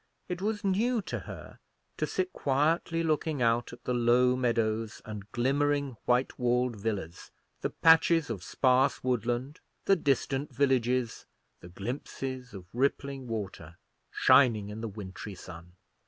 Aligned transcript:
It 0.27 0.41
was 0.41 0.63
new 0.63 0.99
to 1.03 1.19
her 1.29 1.59
to 1.97 2.07
sit 2.07 2.33
quietly 2.33 3.03
looking 3.03 3.39
out 3.39 3.71
at 3.71 3.83
the 3.83 3.93
low 3.93 4.35
meadows 4.35 4.99
and 5.05 5.29
glimmering 5.31 5.95
white 6.05 6.39
walled 6.39 6.75
villas, 6.75 7.29
the 7.61 7.69
patches 7.69 8.31
of 8.31 8.41
sparse 8.41 9.03
woodland, 9.03 9.59
the 9.85 9.95
distant 9.95 10.51
villages, 10.55 11.27
the 11.59 11.69
glimpses 11.69 12.51
of 12.55 12.65
rippling 12.73 13.27
water, 13.27 13.77
shining 14.09 14.69
in 14.69 14.81
the 14.81 14.87
wintry 14.89 15.35
sun. 15.35 15.73